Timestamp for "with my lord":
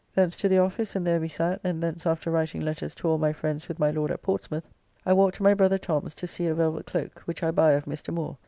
3.67-4.09